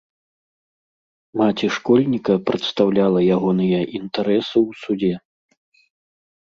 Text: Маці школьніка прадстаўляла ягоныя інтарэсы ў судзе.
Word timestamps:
Маці 1.41 1.67
школьніка 1.75 2.33
прадстаўляла 2.49 3.19
ягоныя 3.37 3.79
інтарэсы 4.03 4.53
ў 4.67 4.71
судзе. 4.85 5.15